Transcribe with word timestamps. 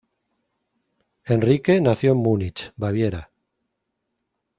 Enrique 1.27 1.79
nació 1.79 2.13
en 2.13 2.17
Múnich, 2.17 2.71
Baviera. 2.75 3.29